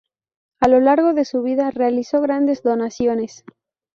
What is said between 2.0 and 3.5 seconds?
grandes donaciones.